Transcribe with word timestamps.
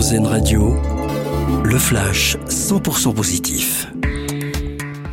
Radio, 0.00 0.74
le 1.62 1.76
flash 1.76 2.38
100% 2.48 3.12
positif. 3.12 3.86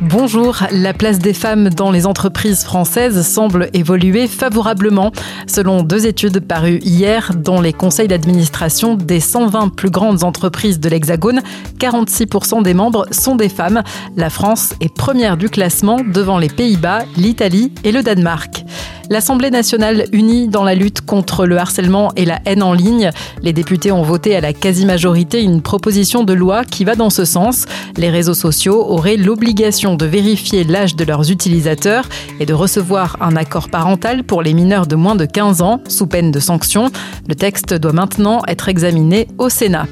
Bonjour, 0.00 0.62
la 0.72 0.94
place 0.94 1.18
des 1.18 1.34
femmes 1.34 1.68
dans 1.68 1.90
les 1.90 2.06
entreprises 2.06 2.64
françaises 2.64 3.20
semble 3.26 3.68
évoluer 3.74 4.26
favorablement. 4.26 5.12
Selon 5.46 5.82
deux 5.82 6.06
études 6.06 6.40
parues 6.40 6.78
hier, 6.82 7.32
dont 7.36 7.60
les 7.60 7.74
conseils 7.74 8.08
d'administration 8.08 8.94
des 8.94 9.20
120 9.20 9.68
plus 9.74 9.90
grandes 9.90 10.24
entreprises 10.24 10.80
de 10.80 10.88
l'Hexagone, 10.88 11.42
46% 11.78 12.62
des 12.62 12.72
membres 12.72 13.04
sont 13.10 13.36
des 13.36 13.50
femmes. 13.50 13.82
La 14.16 14.30
France 14.30 14.72
est 14.80 14.92
première 14.92 15.36
du 15.36 15.50
classement 15.50 15.98
devant 16.00 16.38
les 16.38 16.48
Pays-Bas, 16.48 17.02
l'Italie 17.18 17.74
et 17.84 17.92
le 17.92 18.02
Danemark. 18.02 18.64
L'Assemblée 19.10 19.50
nationale 19.50 20.04
unie 20.12 20.48
dans 20.48 20.64
la 20.64 20.74
lutte 20.74 21.00
contre 21.00 21.46
le 21.46 21.56
harcèlement 21.56 22.12
et 22.14 22.26
la 22.26 22.40
haine 22.44 22.62
en 22.62 22.74
ligne. 22.74 23.10
Les 23.42 23.54
députés 23.54 23.90
ont 23.90 24.02
voté 24.02 24.36
à 24.36 24.42
la 24.42 24.52
quasi-majorité 24.52 25.42
une 25.42 25.62
proposition 25.62 26.24
de 26.24 26.34
loi 26.34 26.64
qui 26.64 26.84
va 26.84 26.94
dans 26.94 27.08
ce 27.08 27.24
sens. 27.24 27.64
Les 27.96 28.10
réseaux 28.10 28.34
sociaux 28.34 28.84
auraient 28.86 29.16
l'obligation 29.16 29.94
de 29.94 30.04
vérifier 30.04 30.62
l'âge 30.62 30.94
de 30.94 31.04
leurs 31.04 31.30
utilisateurs 31.30 32.06
et 32.38 32.44
de 32.44 32.52
recevoir 32.52 33.16
un 33.20 33.34
accord 33.34 33.70
parental 33.70 34.24
pour 34.24 34.42
les 34.42 34.52
mineurs 34.52 34.86
de 34.86 34.96
moins 34.96 35.16
de 35.16 35.24
15 35.24 35.62
ans, 35.62 35.80
sous 35.88 36.06
peine 36.06 36.30
de 36.30 36.40
sanction. 36.40 36.90
Le 37.28 37.34
texte 37.34 37.72
doit 37.72 37.92
maintenant 37.92 38.42
être 38.46 38.68
examiné 38.68 39.26
au 39.38 39.48
Sénat. 39.48 39.86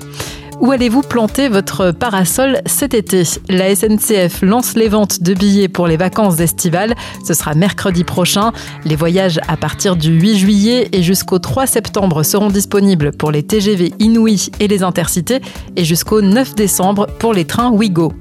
Où 0.60 0.73
allez-vous 0.73 1.02
planter 1.02 1.48
votre 1.48 1.92
parasol 1.92 2.60
cet 2.65 2.95
été? 2.95 3.23
La 3.48 3.74
SNCF 3.74 4.41
lance 4.42 4.74
les 4.74 4.88
ventes 4.88 5.23
de 5.23 5.34
billets 5.34 5.69
pour 5.69 5.87
les 5.87 5.96
vacances 5.96 6.41
estivales. 6.41 6.95
Ce 7.24 7.34
sera 7.34 7.55
mercredi 7.55 8.05
prochain. 8.05 8.52
Les 8.84 8.96
voyages 8.96 9.38
à 9.48 9.56
partir 9.56 9.96
du 9.96 10.19
8 10.19 10.38
juillet 10.38 10.88
et 10.92 11.02
jusqu'au 11.02 11.38
3 11.38 11.66
septembre 11.66 12.23
seront 12.23 12.48
disponibles 12.48 13.12
pour 13.12 13.30
les 13.30 13.42
TGV 13.42 13.92
Inouï 13.98 14.51
et 14.59 14.66
les 14.66 14.82
Intercités 14.82 15.41
et 15.77 15.84
jusqu'au 15.84 16.23
9 16.23 16.55
décembre 16.55 17.07
pour 17.18 17.34
les 17.34 17.45
trains 17.45 17.70
Ouigo. 17.70 18.12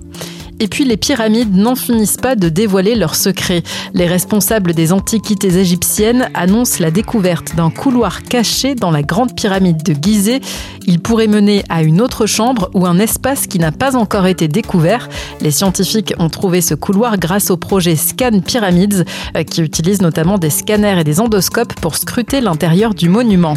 Et 0.60 0.68
puis 0.68 0.86
les 0.86 0.98
pyramides 0.98 1.56
n'en 1.56 1.76
finissent 1.76 2.18
pas 2.18 2.36
de 2.36 2.50
dévoiler 2.50 2.96
leurs 2.96 3.16
secrets. 3.16 3.64
Les 3.94 4.08
responsables 4.08 4.74
des 4.74 4.94
antiquités 4.94 5.58
égyptiennes 5.58 6.30
annoncent 6.34 6.78
la 6.80 6.92
découverte 6.92 7.56
d'un 7.56 7.70
couloir 7.70 8.24
caché 8.24 8.76
dans 8.76 8.92
la 8.92 9.04
grande 9.04 9.36
pyramide 9.36 9.84
de 9.84 9.94
Gizeh. 9.94 10.40
Il 10.88 11.00
pourrait 11.00 11.28
mener 11.28 11.64
à 11.70 11.84
une 11.84 12.02
autre 12.02 12.26
chambre 12.26 12.70
ou 12.74 12.86
un 12.86 13.00
espace 13.00 13.48
qui 13.48 13.60
n'a 13.60 13.72
pas 13.72 13.96
encore 13.96 14.28
été 14.28 14.48
découvert. 14.48 15.10
Les 15.42 15.52
scientifiques 15.52 16.14
ont 16.20 16.30
trouvé 16.30 16.62
ce 16.62 16.74
couloir 16.74 17.18
grâce 17.18 17.52
au 17.52 17.58
projet 17.58 17.96
Scan 17.96 18.40
Pyramids, 18.40 19.04
euh, 19.36 19.44
qui 19.44 19.62
utilise 19.62 20.02
notamment 20.02 20.38
des 20.38 20.50
scanners 20.50 21.00
et 21.00 21.04
des 21.04 21.20
endoscopes 21.20 21.74
pour 21.82 21.96
scruter 21.96 22.40
l'intérieur 22.40 22.94
du 22.94 23.10
monument. 23.10 23.56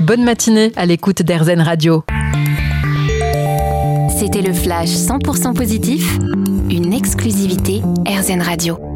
Bonne 0.00 0.22
matinée 0.22 0.72
à 0.76 0.86
l'écoute 0.86 1.22
d'Airzen 1.22 1.60
Radio. 1.60 2.04
C'était 4.18 4.40
le 4.40 4.54
flash 4.54 4.88
100% 4.88 5.52
positif, 5.54 6.18
une 6.70 6.94
exclusivité 6.94 7.82
AirZen 8.06 8.40
Radio. 8.40 8.95